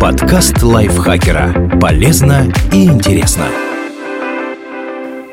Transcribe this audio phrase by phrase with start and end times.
[0.00, 1.76] Подкаст лайфхакера.
[1.80, 3.46] Полезно и интересно.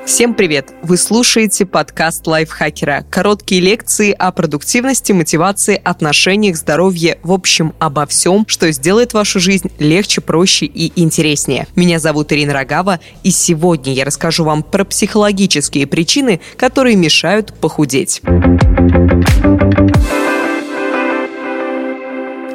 [0.08, 0.74] Всем привет!
[0.82, 3.06] Вы слушаете подкаст лайфхакера.
[3.12, 9.70] Короткие лекции о продуктивности, мотивации, отношениях, здоровье, в общем, обо всем, что сделает вашу жизнь
[9.78, 11.68] легче, проще и интереснее.
[11.76, 18.24] Меня зовут Ирина Рогава, и сегодня я расскажу вам про психологические причины, которые мешают похудеть.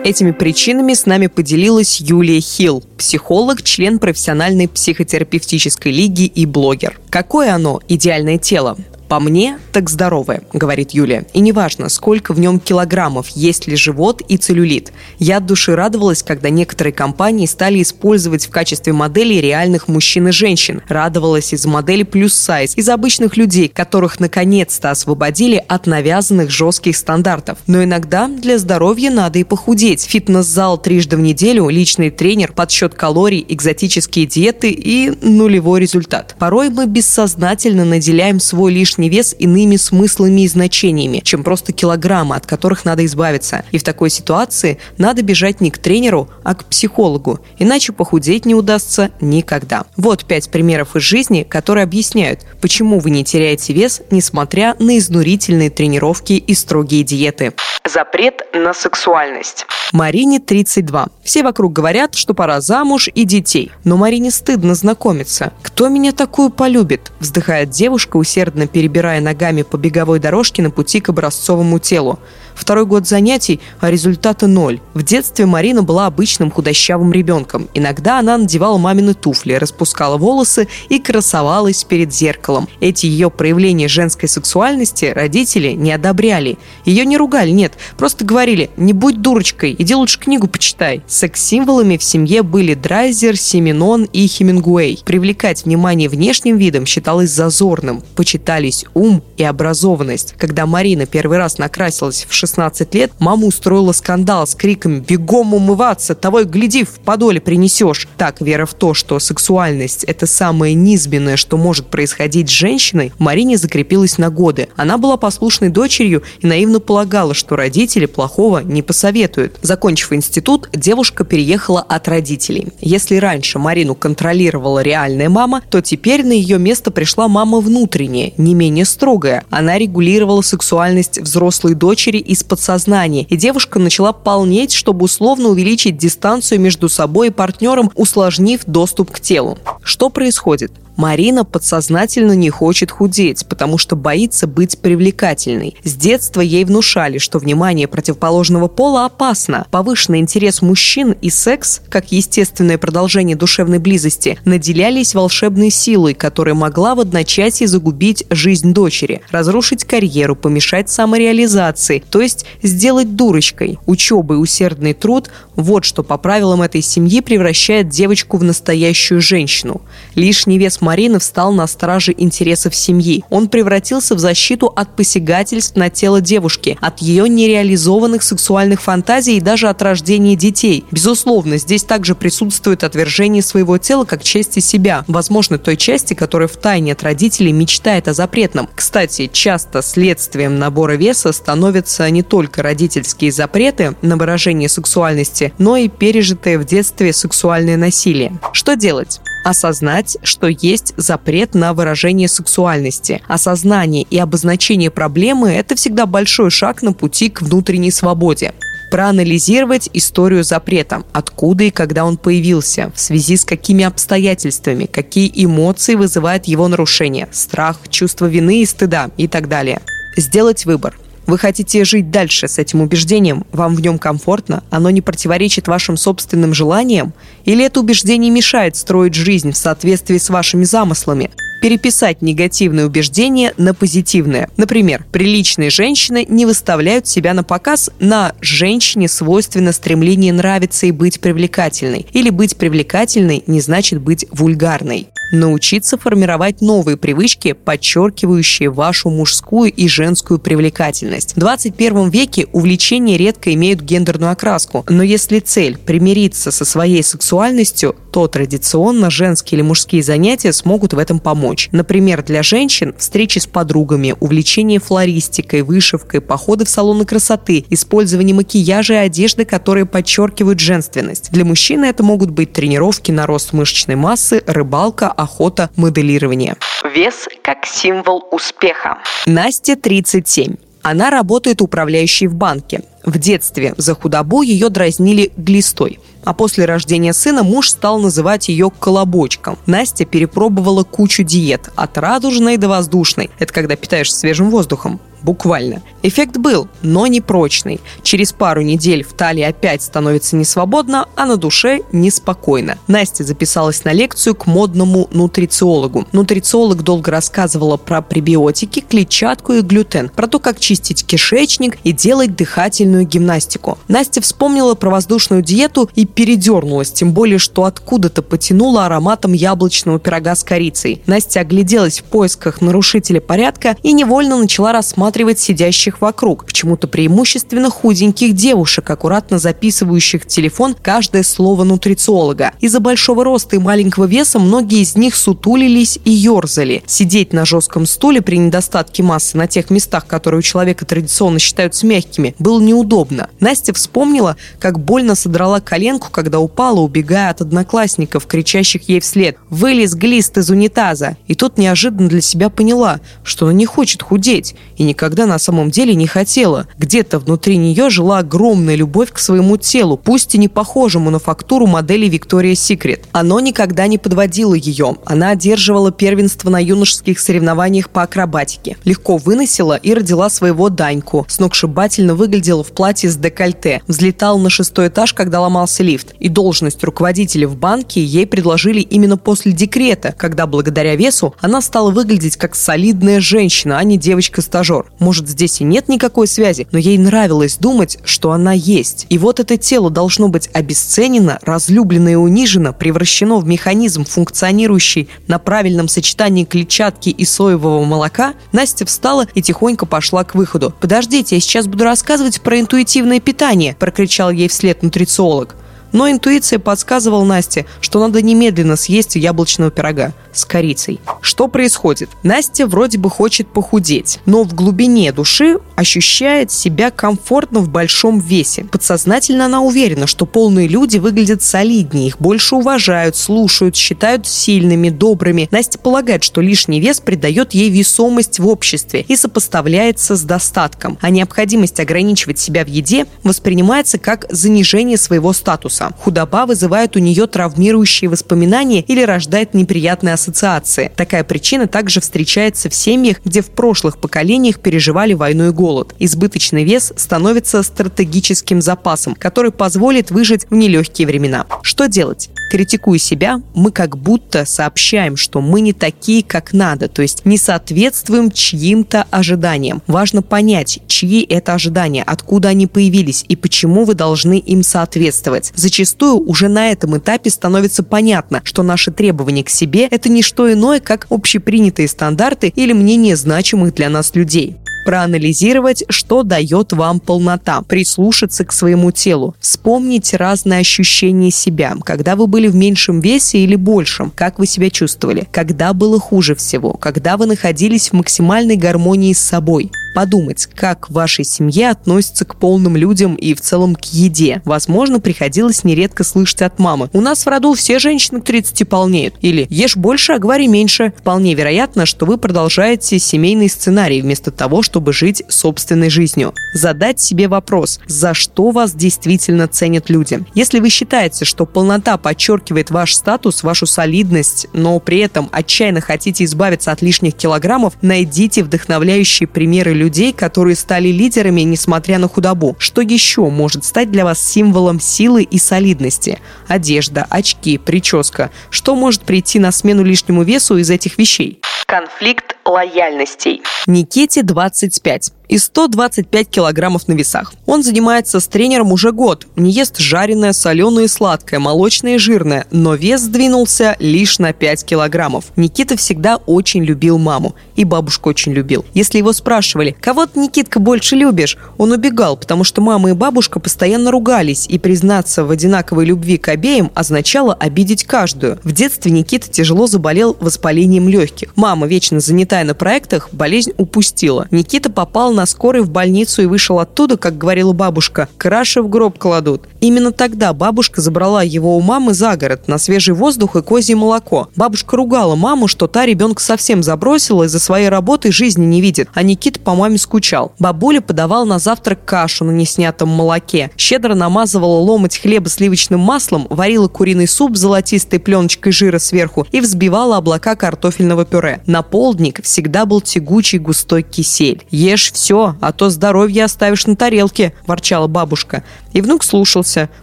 [0.03, 6.99] Этими причинами с нами поделилась Юлия Хилл, психолог, член профессиональной психотерапевтической лиги и блогер.
[7.11, 8.79] Какое оно идеальное тело?
[9.11, 11.25] По мне, так здоровое, говорит Юля.
[11.33, 14.93] И неважно, сколько в нем килограммов, есть ли живот и целлюлит.
[15.19, 20.31] Я от души радовалась, когда некоторые компании стали использовать в качестве моделей реальных мужчин и
[20.31, 20.81] женщин.
[20.87, 27.59] Радовалась из модели плюс сайз, из обычных людей, которых наконец-то освободили от навязанных жестких стандартов.
[27.67, 30.05] Но иногда для здоровья надо и похудеть.
[30.05, 36.37] Фитнес-зал трижды в неделю, личный тренер, подсчет калорий, экзотические диеты и нулевой результат.
[36.39, 42.37] Порой мы бессознательно наделяем свой лишний лишний вес иными смыслами и значениями, чем просто килограммы,
[42.37, 43.65] от которых надо избавиться.
[43.73, 48.55] И в такой ситуации надо бежать не к тренеру, а к психологу, иначе похудеть не
[48.55, 49.85] удастся никогда.
[49.97, 55.71] Вот пять примеров из жизни, которые объясняют, почему вы не теряете вес, несмотря на изнурительные
[55.71, 57.55] тренировки и строгие диеты.
[57.85, 59.67] Запрет на сексуальность.
[59.93, 61.09] Марине 32.
[61.25, 63.73] Все вокруг говорят, что пора замуж и детей.
[63.85, 65.53] Но Марине стыдно знакомиться.
[65.63, 67.11] Кто меня такую полюбит?
[67.19, 68.90] Вздыхает девушка, усердно перебирая
[69.21, 72.19] ногами по беговой дорожке на пути к образцовому телу.
[72.61, 74.81] Второй год занятий, а результата ноль.
[74.93, 77.71] В детстве Марина была обычным худощавым ребенком.
[77.73, 82.69] Иногда она надевала мамины туфли, распускала волосы и красовалась перед зеркалом.
[82.81, 86.59] Эти ее проявления женской сексуальности родители не одобряли.
[86.85, 91.01] Ее не ругали, нет, просто говорили «не будь дурочкой, иди лучше книгу почитай».
[91.09, 95.01] Секс-символами в семье были Драйзер, Семенон и Хемингуэй.
[95.07, 98.03] Привлекать внимание внешним видом считалось зазорным.
[98.17, 100.35] Почитались ум и образованность.
[100.37, 105.55] Когда Марина первый раз накрасилась в 16 16 лет, мама устроила скандал с криками «Бегом
[105.55, 106.17] умываться!
[106.17, 111.37] Того и гляди, в подоле принесешь!» Так, вера в то, что сексуальность– это самое низменное,
[111.37, 114.69] что может происходить с женщиной, Марине закрепилась на годы.
[114.75, 119.59] Она была послушной дочерью и наивно полагала, что родители плохого не посоветуют.
[119.63, 122.69] Закончив институт, девушка переехала от родителей.
[122.81, 128.55] Если раньше Марину контролировала реальная мама, то теперь на ее место пришла мама внутренняя, не
[128.55, 129.45] менее строгая.
[129.51, 136.61] Она регулировала сексуальность взрослой дочери из подсознания, и девушка начала полнеть, чтобы условно увеличить дистанцию
[136.61, 139.59] между собой и партнером, усложнив доступ к телу.
[139.83, 140.71] Что происходит?
[141.01, 145.75] Марина подсознательно не хочет худеть, потому что боится быть привлекательной.
[145.83, 149.67] С детства ей внушали, что внимание противоположного пола опасно.
[149.71, 156.95] Повышенный интерес мужчин и секс, как естественное продолжение душевной близости, наделялись волшебной силой, которая могла
[156.95, 163.79] в одночасье загубить жизнь дочери, разрушить карьеру, помешать самореализации, то есть сделать дурочкой.
[163.87, 169.83] Учеба и усердный труд– вот что по правилам этой семьи превращает девочку в настоящую женщину.
[170.15, 173.25] Лишний вес Марины встал на страже интересов семьи.
[173.31, 179.41] Он превратился в защиту от посягательств на тело девушки, от ее нереализованных сексуальных фантазий и
[179.41, 180.85] даже от рождения детей.
[180.91, 186.57] Безусловно, здесь также присутствует отвержение своего тела как части себя, возможно, той части, которая в
[186.57, 188.69] тайне от родителей мечтает о запретном.
[188.75, 195.89] Кстати, часто следствием набора веса становятся не только родительские запреты на выражение сексуальности, но и
[195.89, 198.39] пережитое в детстве сексуальное насилие.
[198.53, 199.21] Что делать?
[199.43, 203.23] осознать, что есть запрет на выражение сексуальности.
[203.27, 208.53] Осознание и обозначение проблемы– это всегда большой шаг на пути к внутренней свободе
[208.91, 215.95] проанализировать историю запрета, откуда и когда он появился, в связи с какими обстоятельствами, какие эмоции
[215.95, 219.81] вызывает его нарушение, страх, чувство вины и стыда и так далее.
[220.17, 220.99] Сделать выбор–
[221.31, 223.45] вы хотите жить дальше с этим убеждением?
[223.53, 224.63] Вам в нем комфортно?
[224.71, 227.15] Оно не противоречит вашим собственным желаниям?
[227.45, 231.31] Или это убеждение мешает строить жизнь в соответствии с вашими замыслами?
[231.61, 234.49] переписать негативные убеждения на позитивные.
[234.57, 241.21] Например, приличные женщины не выставляют себя на показ, на женщине свойственно стремление нравиться и быть
[241.21, 242.07] привлекательной.
[242.13, 245.09] Или быть привлекательной не значит быть вульгарной.
[245.33, 251.35] Научиться формировать новые привычки, подчеркивающие вашу мужскую и женскую привлекательность.
[251.37, 257.95] В 21 веке увлечения редко имеют гендерную окраску, но если цель– примириться со своей сексуальностью,
[258.11, 261.69] то традиционно женские или мужские занятия смогут в этом помочь.
[261.71, 268.95] Например, для женщин– встречи с подругами, увлечение флористикой, вышивкой, походы в салоны красоты, использование макияжа
[268.95, 271.31] и одежды, которые подчеркивают женственность.
[271.31, 276.57] Для мужчины это могут быть тренировки на рост мышечной массы, рыбалка, охота, моделирование.
[276.95, 278.99] Вес как символ успеха.
[279.27, 280.55] Настя 37.
[280.83, 282.83] Она работает управляющей в банке.
[283.05, 286.01] В детстве за худобу ее дразнили глистой.
[286.25, 289.59] А после рождения сына муж стал называть ее колобочком.
[289.67, 293.31] Настя перепробовала кучу диет, от радужной до воздушной.
[293.39, 295.83] Это когда питаешься свежим воздухом буквально.
[296.03, 297.81] Эффект был, но не прочный.
[298.03, 302.79] Через пару недель в талии опять становится несвободно, а на душе неспокойно.
[302.87, 306.07] Настя записалась на лекцию к модному нутрициологу.
[306.13, 312.35] Нутрициолог долго рассказывала про пребиотики, клетчатку и глютен, про то, как чистить кишечник и делать
[312.35, 313.79] дыхательную гимнастику.
[313.89, 320.35] Настя вспомнила про воздушную диету и передернулась, тем более, что откуда-то потянула ароматом яблочного пирога
[320.35, 321.03] с корицей.
[321.07, 327.69] Настя огляделась в поисках нарушителя порядка и невольно начала рассматривать рассматривать сидящих вокруг, почему-то преимущественно
[327.69, 332.53] худеньких девушек, аккуратно записывающих в телефон каждое слово нутрициолога.
[332.61, 336.85] Из-за большого роста и маленького веса многие из них сутулились и ерзали.
[336.87, 341.87] Сидеть на жестком стуле при недостатке массы на тех местах, которые у человека традиционно считаются
[341.87, 343.29] мягкими, было неудобно.
[343.41, 349.95] Настя вспомнила, как больно содрала коленку, когда упала, убегая от одноклассников, кричащих ей вслед «Вылез
[349.95, 354.85] глист из унитаза!» И тут неожиданно для себя поняла, что она не хочет худеть и
[354.85, 356.67] никак никогда на самом деле не хотела.
[356.77, 361.67] Где-то внутри нее жила огромная любовь к своему телу, пусть и не похожему на фактуру
[361.67, 363.05] модели Victoria's Secret.
[363.13, 364.97] Оно никогда не подводило ее.
[365.07, 368.77] Она одерживала первенство на юношеских соревнованиях по акробатике.
[368.85, 371.25] Легко выносила и родила своего Даньку.
[371.31, 373.81] Сногсшибательно выглядела в платье с декольте.
[373.87, 376.15] Взлетала на шестой этаж, когда ломался лифт.
[376.19, 381.91] И должность руководителя в банке ей предложили именно после декрета, когда благодаря весу она стала
[381.91, 384.90] выглядеть как солидная женщина, а не девочка-стажер.
[384.99, 389.07] Может, здесь и нет никакой связи, но ей нравилось думать, что она есть.
[389.09, 395.39] И вот это тело должно быть обесценено, разлюблено и унижено, превращено в механизм, функционирующий на
[395.39, 400.75] правильном сочетании клетчатки и соевого молока, Настя встала и тихонько пошла к выходу.
[400.81, 405.57] «Подождите, я сейчас буду рассказывать про интуитивное питание», прокричал ей вслед нутрициолог.
[405.93, 411.01] Но интуиция подсказывала Насте, что надо немедленно съесть яблочного пирога с корицей.
[411.21, 412.11] Что происходит?
[412.23, 418.65] Настя вроде бы хочет похудеть, но в глубине души ощущает себя комфортно в большом весе.
[418.65, 425.49] Подсознательно она уверена, что полные люди выглядят солиднее, их больше уважают, слушают, считают сильными, добрыми.
[425.51, 431.11] Настя полагает, что лишний вес придает ей весомость в обществе и сопоставляется с достатком, а
[431.11, 435.91] необходимость ограничивать себя в еде воспринимается как занижение своего статуса.
[435.99, 440.93] Худоба вызывает у нее травмирующие воспоминания или рождает неприятные ассоциации.
[440.95, 445.95] Такая причина также встречается в семьях, где в прошлых поколениях переживали войну и голод.
[445.99, 451.47] Избыточный вес становится стратегическим запасом, который позволит выжить в нелегкие времена.
[451.63, 452.29] Что делать?
[452.51, 457.39] Критикуя себя, мы как будто сообщаем, что мы не такие, как надо, то есть не
[457.39, 459.83] соответствуем чьим-то ожиданиям.
[459.87, 465.53] Важно понять, чьи это ожидания, откуда они появились и почему вы должны им соответствовать.
[465.55, 470.53] Зачастую уже на этом этапе становится понятно, что наши требования к себе– это не что
[470.53, 474.57] иное, как общепринятые стандарты или мнения значимых для нас людей.
[474.85, 482.27] Проанализировать, что дает вам полнота, прислушаться к своему телу, вспомнить разные ощущения себя, когда вы
[482.27, 487.17] были в меньшем весе или большем, как вы себя чувствовали, когда было хуже всего, когда
[487.17, 492.77] вы находились в максимальной гармонии с собой подумать, как в вашей семье относятся к полным
[492.77, 494.43] людям и в целом к еде.
[494.45, 496.91] Возможно, приходилось нередко слышать от мамы.
[496.93, 499.15] У нас в роду все женщины к 30 полнеют.
[499.21, 500.93] Или ешь больше, а говори меньше.
[500.99, 506.35] Вполне вероятно, что вы продолжаете семейный сценарий вместо того, чтобы жить собственной жизнью.
[506.55, 510.25] Задать себе вопрос, за что вас действительно ценят люди.
[510.35, 516.25] Если вы считаете, что полнота подчеркивает ваш статус, вашу солидность, но при этом отчаянно хотите
[516.25, 522.55] избавиться от лишних килограммов, найдите вдохновляющие примеры людей, которые стали лидерами, несмотря на худобу.
[522.59, 526.21] Что еще может стать для вас символом силы и солидности?
[526.49, 528.31] Одежда, очки, прическа.
[528.51, 531.41] Что может прийти на смену лишнему весу из этих вещей?
[531.67, 533.43] Конфликт лояльностей.
[533.67, 535.13] Никите 25.
[535.31, 537.33] И 125 килограммов на весах.
[537.47, 542.47] Он занимается с тренером уже год, не ест жареное, соленое и сладкое, молочное и жирное,
[542.51, 545.27] но вес сдвинулся лишь на 5 килограммов.
[545.37, 548.65] Никита всегда очень любил маму, и бабушку очень любил.
[548.75, 553.39] Если его спрашивали, кого ты, Никитка, больше любишь, он убегал, потому что мама и бабушка
[553.39, 558.41] постоянно ругались, и признаться в одинаковой любви к обеим означало обидеть каждую.
[558.43, 561.37] В детстве Никита тяжело заболел воспалением легких.
[561.37, 564.27] Мама, вечно занятая на проектах, болезнь упустила.
[564.33, 568.99] Никита попал на скорой в больницу и вышел оттуда, как говорила бабушка, краши в гроб
[568.99, 569.49] кладут.
[569.61, 574.29] Именно тогда бабушка забрала его у мамы за город на свежий воздух и козье молоко.
[574.37, 579.03] Бабушка ругала маму, что та ребенка совсем забросила из-за своей работы жизни не видит, а
[579.03, 580.33] Никита по маме скучал.
[580.39, 586.69] Бабуля подавала на завтрак кашу на неснятом молоке, щедро намазывала ломоть хлеба сливочным маслом, варила
[586.69, 591.43] куриный суп с золотистой пленочкой жира сверху и взбивала облака картофельного пюре.
[591.47, 594.43] На полдник всегда был тягучий густой кисель.
[594.51, 598.45] «Ешь все, а то здоровье оставишь на тарелке»,– ворчала бабушка.
[598.73, 599.69] И внук слушался,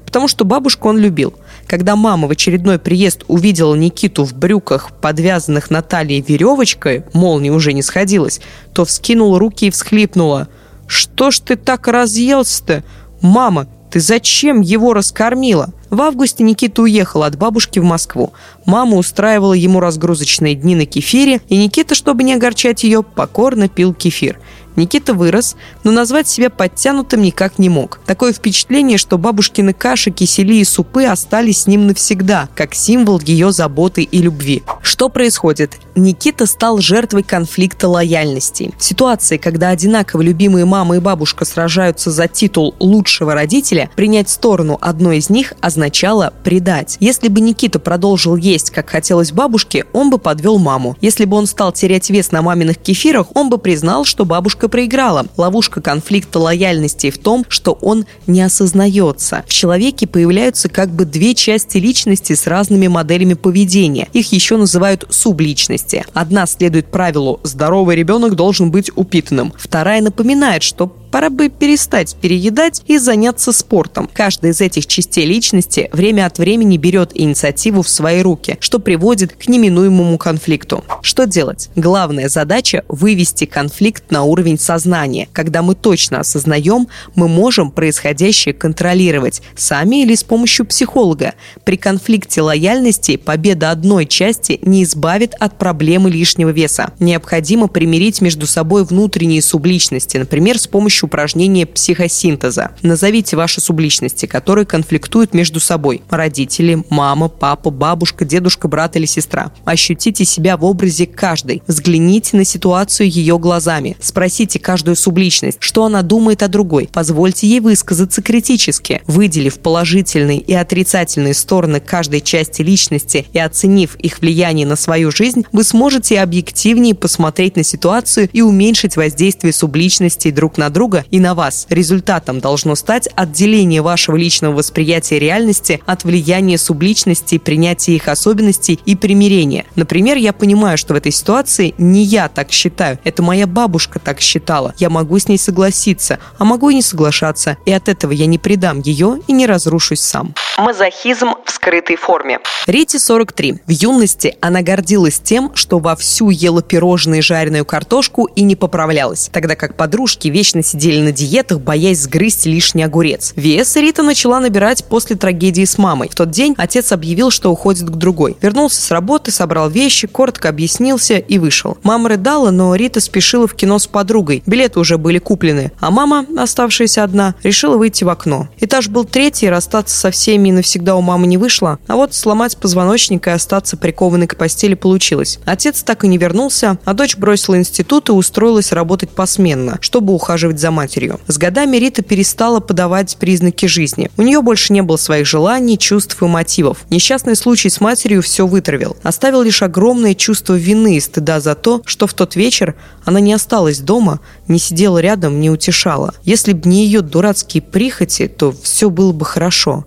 [0.06, 1.34] потому что бабушку он любил.
[1.68, 7.74] Когда мама в очередной приезд увидела Никиту в брюках, подвязанных на талии веревочкой, молния уже
[7.74, 8.40] не сходилась,
[8.74, 10.48] то вскинула руки и всхлипнула.
[10.88, 12.86] «Что ж ты так разъелся-то?
[13.20, 18.32] Мама, ты зачем его раскормила?» В августе Никита уехал от бабушки в Москву.
[18.66, 23.94] Мама устраивала ему разгрузочные дни на кефире, и Никита, чтобы не огорчать ее, покорно пил
[23.94, 24.40] кефир.
[24.78, 28.00] Никита вырос, но назвать себя подтянутым никак не мог.
[28.06, 33.52] Такое впечатление, что бабушкины каши, кисели и супы остались с ним навсегда, как символ ее
[33.52, 34.64] заботы и любви.
[34.82, 35.78] Что происходит?
[35.96, 38.72] Никита стал жертвой конфликта лояльности.
[38.78, 44.78] В ситуации, когда одинаково любимые мама и бабушка сражаются за титул лучшего родителя, принять сторону
[44.80, 46.98] одной из них означало предать.
[47.00, 50.96] Если бы Никита продолжил есть, как хотелось бабушке, он бы подвел маму.
[51.02, 54.70] Если бы он стал терять вес на маминых кефирах, он бы признал, что бабушка Ловушка
[54.70, 55.26] проиграла.
[55.38, 59.44] Ловушка конфликта лояльности в том, что он не осознается.
[59.48, 64.08] В человеке появляются как бы две части личности с разными моделями поведения.
[64.14, 66.06] Их еще называют субличности.
[66.14, 69.54] Одна следует правилу «здоровый ребенок должен быть упитанным».
[69.58, 74.08] Вторая напоминает, что Пора бы перестать переедать и заняться спортом.
[74.14, 79.34] Каждая из этих частей личности время от времени берет инициативу в свои руки, что приводит
[79.34, 80.84] к неминуемому конфликту.
[81.02, 81.72] Что делать?
[81.76, 85.28] Главная задача– вывести конфликт на уровень сознания.
[85.34, 91.34] Когда мы точно осознаем, мы можем происходящее контролировать сами или с помощью психолога.
[91.64, 96.92] При конфликте лояльности победа одной части не избавит от проблемы лишнего веса.
[97.00, 102.72] Необходимо примирить между собой внутренние субличности, например, с помощью упражнения психосинтеза.
[102.84, 106.04] Назовите ваши субличности, которые конфликтуют между собой.
[106.10, 109.52] Родители, мама, папа, бабушка, дедушка, брат или сестра.
[109.66, 111.64] Ощутите себя в образе каждой.
[111.68, 113.98] Взгляните на ситуацию ее глазами.
[114.00, 116.90] Спросите каждую субличность, что она думает о другой.
[116.92, 119.02] Позвольте ей высказаться критически.
[119.08, 125.46] Выделив положительные и отрицательные стороны каждой части личности и оценив их влияние на свою жизнь,
[125.52, 131.20] вы сможете объективнее посмотреть на ситуацию и уменьшить воздействие субличностей друг на друга друга и
[131.20, 131.68] на вас.
[131.70, 138.96] Результатом должно стать отделение вашего личного восприятия реальности от влияния субличности, принятия их особенностей и
[138.96, 139.66] примирения.
[139.76, 144.22] Например, я понимаю, что в этой ситуации не я так считаю, это моя бабушка так
[144.22, 144.74] считала.
[144.78, 148.38] Я могу с ней согласиться, а могу и не соглашаться, и от этого я не
[148.38, 150.34] предам ее и не разрушусь сам.
[150.58, 152.40] Мазохизм в скрытой форме.
[152.66, 153.62] Рите 43.
[153.66, 159.30] В юности она гордилась тем, что вовсю ела пирожные и жареную картошку и не поправлялась,
[159.34, 163.34] тогда как подружки вечно сидели на диетах, боясь сгрызть лишний огурец.
[163.36, 166.10] Вес Рита начала набирать после трагедии с мамой.
[166.10, 168.38] В тот день отец объявил, что уходит к другой.
[168.42, 171.78] Вернулся с работы, собрал вещи, коротко объяснился и вышел.
[171.84, 174.44] Мама рыдала, но Рита спешила в кино с подругой.
[174.46, 175.72] Билеты уже были куплены.
[175.80, 178.48] А мама, оставшаяся одна, решила выйти в окно.
[178.60, 181.80] Этаж был третий, расстаться со всеми и навсегда у мамы не вышло.
[181.88, 185.40] А вот сломать позвоночник и остаться прикованной к постели получилось.
[185.46, 190.38] Отец так и не вернулся, а дочь бросила институт и устроилась работать посменно, чтобы ухаживать
[190.38, 191.20] ухаживать за матерью.
[191.28, 194.12] С годами Рита перестала подавать признаки жизни.
[194.18, 196.80] У нее больше не было своих желаний, чувств и мотивов.
[196.90, 198.98] Несчастный случай с матерью все вытравил.
[199.02, 203.34] Оставил лишь огромное чувство вины и стыда за то, что в тот вечер она не
[203.34, 204.20] осталась дома,
[204.50, 206.14] не сидела рядом, не утешала.
[206.24, 209.86] Если бы не ее дурацкие прихоти, то все было бы хорошо.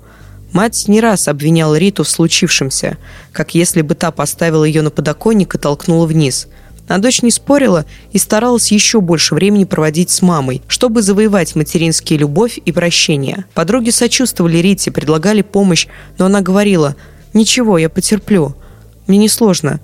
[0.52, 2.96] Мать не раз обвиняла Риту в случившемся,
[3.32, 6.48] как если бы та поставила ее на подоконник и толкнула вниз–
[6.90, 12.18] а дочь не спорила и старалась еще больше времени проводить с мамой, чтобы завоевать материнские
[12.18, 13.44] любовь и прощение.
[13.54, 15.86] Подруги сочувствовали Рите, предлагали помощь,
[16.18, 16.96] но она говорила
[17.32, 18.56] «Ничего, я потерплю.
[19.06, 19.80] Мне несложно.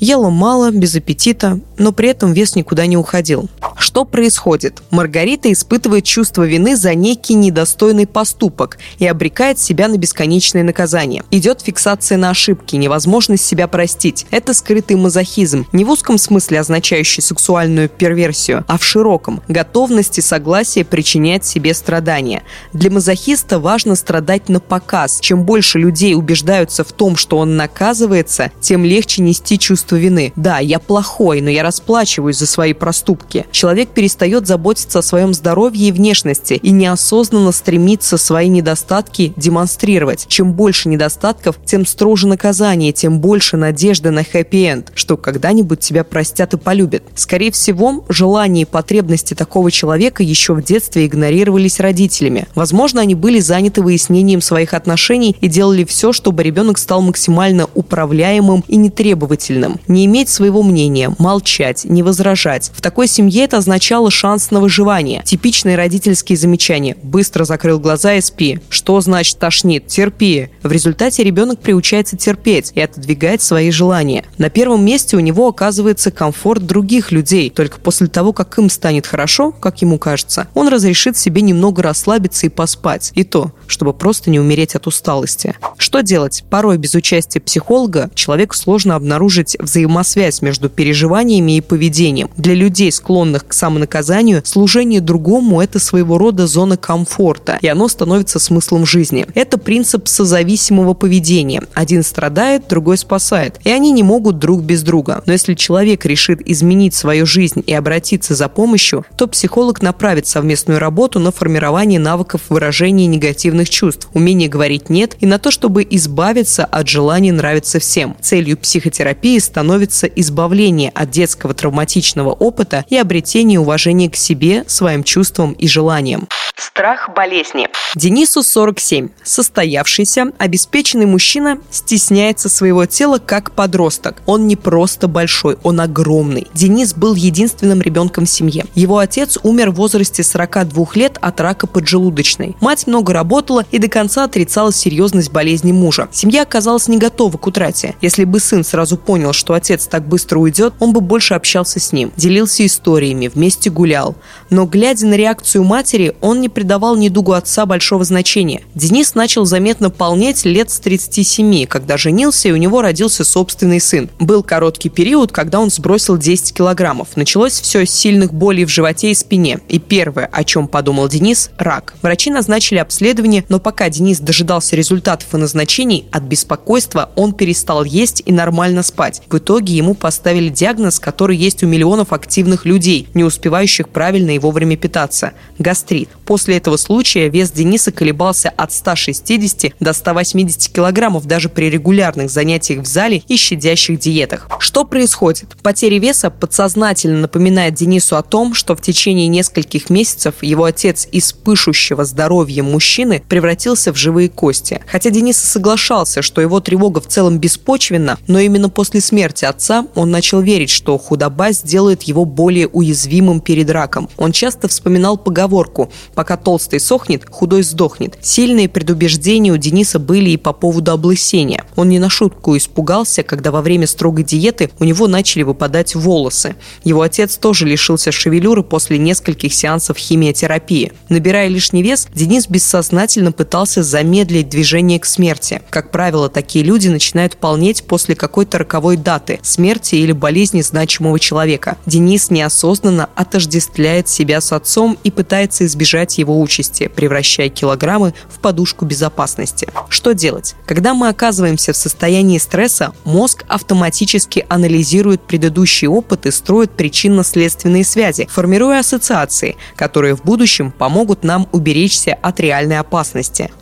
[0.00, 3.50] Ела мало, без аппетита, но при этом вес никуда не уходил.
[3.76, 4.82] Что происходит?
[4.90, 11.22] Маргарита испытывает чувство вины за некий недостойный поступок и обрекает себя на бесконечное наказание.
[11.30, 14.26] Идет фиксация на ошибки, невозможность себя простить.
[14.30, 20.22] Это скрытый мазохизм, не в узком смысле означающий сексуальную перверсию, а в широком– готовность и
[20.22, 22.42] согласие причинять себе страдания.
[22.72, 25.18] Для мазохиста важно страдать на показ.
[25.20, 30.32] Чем больше людей убеждаются в том, что он наказывается, тем легче нести чувство вины.
[30.36, 33.46] Да, я плохой, но я расплачиваюсь за свои проступки.
[33.50, 40.26] Человек перестает заботиться о своем здоровье и внешности и неосознанно стремится свои недостатки демонстрировать.
[40.28, 46.54] Чем больше недостатков, тем строже наказание, тем больше надежды на хэппи-энд, что когда-нибудь тебя простят
[46.54, 47.02] и полюбят.
[47.14, 52.46] Скорее всего, желания и потребности такого человека еще в детстве игнорировались родителями.
[52.54, 58.64] Возможно, они были заняты выяснением своих отношений и делали все, чтобы ребенок стал максимально управляемым
[58.68, 59.79] и нетребовательным.
[59.88, 62.70] Не иметь своего мнения, молчать, не возражать.
[62.74, 65.22] В такой семье это означало шанс на выживание.
[65.24, 66.96] Типичные родительские замечания.
[67.02, 68.60] Быстро закрыл глаза и спи.
[68.68, 69.86] Что значит тошнит?
[69.86, 70.50] Терпи.
[70.62, 74.24] В результате ребенок приучается терпеть и отодвигать свои желания.
[74.38, 77.50] На первом месте у него оказывается комфорт других людей.
[77.50, 82.46] Только после того, как им станет хорошо, как ему кажется, он разрешит себе немного расслабиться
[82.46, 83.12] и поспать.
[83.14, 85.56] И то, чтобы просто не умереть от усталости.
[85.76, 86.44] Что делать?
[86.50, 92.30] Порой без участия психолога человеку сложно обнаружить взаимосвязь между переживаниями и поведением.
[92.36, 98.38] Для людей, склонных к самонаказанию, служение другому– это своего рода зона комфорта, и оно становится
[98.38, 99.26] смыслом жизни.
[99.34, 101.62] Это принцип созависимого поведения.
[101.74, 103.58] Один страдает, другой спасает.
[103.64, 105.22] И они не могут друг без друга.
[105.26, 110.78] Но если человек решит изменить свою жизнь и обратиться за помощью, то психолог направит совместную
[110.78, 116.64] работу на формирование навыков выражения негативных чувств, умение говорить «нет» и на то, чтобы избавиться
[116.64, 118.16] от желания нравиться всем.
[118.20, 125.52] Целью психотерапии становится избавление от детского травматичного опыта и обретение уважения к себе, своим чувствам
[125.52, 126.28] и желаниям.
[126.56, 127.68] Страх болезни.
[127.96, 129.08] Денису 47.
[129.24, 134.22] Состоявшийся, обеспеченный мужчина стесняется своего тела как подросток.
[134.26, 136.46] Он не просто большой, он огромный.
[136.54, 138.66] Денис был единственным ребенком в семье.
[138.74, 142.54] Его отец умер в возрасте 42 лет от рака поджелудочной.
[142.60, 146.08] Мать много работала и до конца отрицала серьезность болезни мужа.
[146.12, 147.96] Семья оказалась не готова к утрате.
[148.00, 151.92] Если бы сын сразу понял, что отец так быстро уйдет, он бы больше общался с
[151.92, 154.14] ним, делился историями, вместе гулял.
[154.50, 158.62] Но глядя на реакцию матери, он не придавал недугу отца большого значения.
[158.74, 164.10] Денис начал заметно полнеть лет с 37, когда женился и у него родился собственный сын.
[164.18, 167.16] Был короткий период, когда он сбросил 10 килограммов.
[167.16, 169.60] Началось все с сильных болей в животе и спине.
[169.68, 171.94] И первое, о чем подумал Денис– рак.
[172.02, 178.22] Врачи назначили обследование, но пока Денис дожидался результатов и назначений, от беспокойства он перестал есть
[178.26, 179.22] и нормально спать.
[179.30, 184.38] В итоге ему поставили диагноз, который есть у миллионов активных людей, не успевающих правильно и
[184.38, 186.08] вовремя питаться– гастрит.
[186.24, 192.82] После этого случая вес Дениса колебался от 160 до 180 килограммов даже при регулярных занятиях
[192.82, 194.48] в зале и щадящих диетах.
[194.58, 195.56] Что происходит?
[195.62, 201.32] Потеря веса подсознательно напоминает Денису о том, что в течение нескольких месяцев его отец из
[201.32, 204.80] пышущего здоровьем мужчины превратился в живые кости.
[204.86, 210.10] Хотя Денис соглашался, что его тревога в целом беспочвенна, но именно после смерти отца он
[210.10, 214.08] начал верить, что худоба сделает его более уязвимым перед раком.
[214.16, 218.18] Он часто вспоминал поговорку Пока толстый сохнет, худой сдохнет.
[218.20, 221.64] Сильные предубеждения у Дениса были и по поводу облысения.
[221.76, 226.56] Он не на шутку испугался, когда во время строгой диеты у него начали выпадать волосы.
[226.84, 230.92] Его отец тоже лишился шевелюры после нескольких сеансов химиотерапии.
[231.08, 233.00] Набирая лишний вес, Денис бессознательно
[233.32, 235.62] пытался замедлить движение к смерти.
[235.70, 241.76] Как правило, такие люди начинают полнеть после какой-то роковой даты– смерти или болезни значимого человека.
[241.86, 248.84] Денис неосознанно отождествляет себя с отцом и пытается избежать его участи, превращая килограммы в подушку
[248.84, 249.68] безопасности.
[249.88, 250.54] Что делать?
[250.66, 258.28] Когда мы оказываемся в состоянии стресса, мозг автоматически анализирует предыдущий опыт и строит причинно-следственные связи,
[258.30, 262.99] формируя ассоциации, которые в будущем помогут нам уберечься от реальной опасности.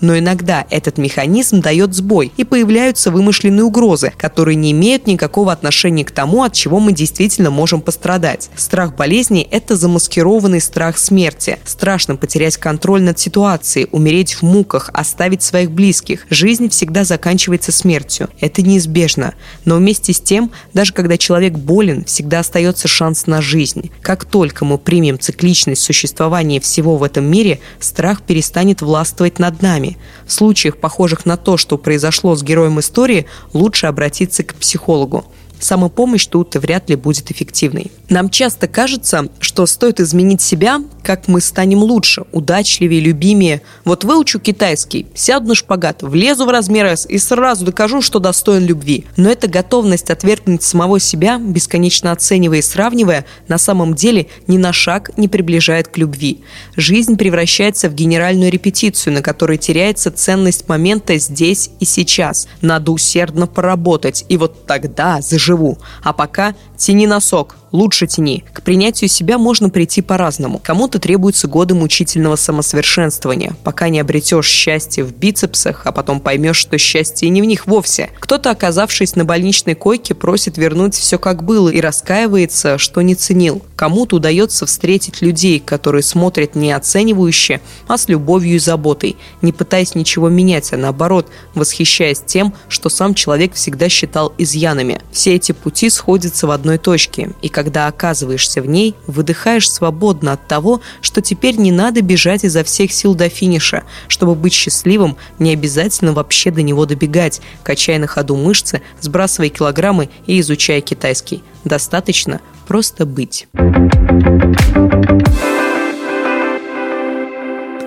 [0.01, 6.05] Но иногда этот механизм дает сбой, и появляются вымышленные угрозы, которые не имеют никакого отношения
[6.05, 8.51] к тому, от чего мы действительно можем пострадать.
[8.57, 11.59] Страх болезни– это замаскированный страх смерти.
[11.64, 16.27] Страшно потерять контроль над ситуацией, умереть в муках, оставить своих близких.
[16.31, 18.29] Жизнь всегда заканчивается смертью.
[18.40, 19.35] Это неизбежно.
[19.64, 23.90] Но вместе с тем, даже когда человек болен, всегда остается шанс на жизнь.
[24.03, 29.99] Как только мы примем цикличность существования всего в этом мире, страх перестанет властвовать над нами.
[30.27, 35.27] В случаях, похожих на то, что произошло с героем истории, лучше обратиться к психологу.
[35.61, 37.90] Самопомощь тут вряд ли будет эффективной.
[38.09, 43.62] Нам часто кажется, что стоит изменить себя, как мы станем лучше, удачливее, любимее.
[43.85, 48.64] Вот выучу китайский, сяду на шпагат, влезу в размер S и сразу докажу, что достоин
[48.64, 49.07] любви.
[49.16, 54.73] Но эта готовность отвергнуть самого себя, бесконечно оценивая и сравнивая, на самом деле ни на
[54.73, 56.42] шаг не приближает к любви.
[56.77, 62.49] Жизнь превращается в генеральную репетицию, на которой теряется ценность момента здесь и сейчас.
[62.61, 65.78] Надо усердно поработать, и вот тогда заживу.
[66.02, 68.44] А пока тяни носок, лучше тяни.
[68.52, 70.61] К принятию себя можно прийти по-разному.
[70.62, 76.78] Кому-то требуются годы мучительного самосовершенствования, пока не обретешь счастье в бицепсах, а потом поймешь, что
[76.78, 78.11] счастье не в них вовсе.
[78.20, 83.62] Кто-то, оказавшись на больничной койке, просит вернуть все как было и раскаивается, что не ценил.
[83.76, 89.94] Кому-то удается встретить людей, которые смотрят не оценивающе, а с любовью и заботой, не пытаясь
[89.94, 95.00] ничего менять, а наоборот, восхищаясь тем, что сам человек всегда считал изъянами.
[95.12, 100.47] Все эти пути сходятся в одной точке, и когда оказываешься в ней, выдыхаешь свободно от
[100.47, 103.83] того, что теперь не надо бежать изо всех сил до финиша.
[104.07, 110.09] Чтобы быть счастливым, не обязательно вообще до него добегать, качая на ходу мышцы, сбрасывая килограммы
[110.29, 111.42] и изучая китайский.
[111.64, 113.49] Достаточно просто быть.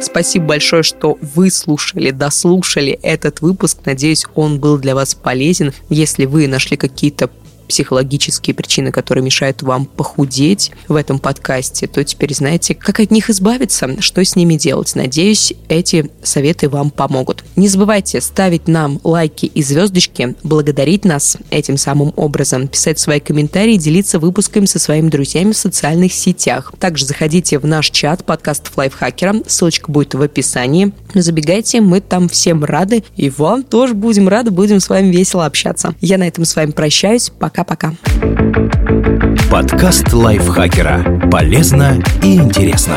[0.01, 3.77] Спасибо большое, что вы слушали, дослушали этот выпуск.
[3.85, 5.71] Надеюсь, он был для вас полезен.
[5.89, 7.29] Если вы нашли какие-то
[7.71, 13.29] психологические причины, которые мешают вам похудеть в этом подкасте, то теперь знаете, как от них
[13.29, 14.93] избавиться, что с ними делать.
[14.93, 17.45] Надеюсь, эти советы вам помогут.
[17.55, 23.77] Не забывайте ставить нам лайки и звездочки, благодарить нас этим самым образом, писать свои комментарии,
[23.77, 26.73] делиться выпусками со своими друзьями в социальных сетях.
[26.77, 30.91] Также заходите в наш чат подкастов лайфхакера, ссылочка будет в описании.
[31.13, 35.95] Забегайте, мы там всем рады, и вам тоже будем рады, будем с вами весело общаться.
[36.01, 37.29] Я на этом с вами прощаюсь.
[37.29, 37.93] Пока Пока-пока.
[39.51, 41.29] Подкаст лайфхакера.
[41.29, 42.95] Полезно и интересно.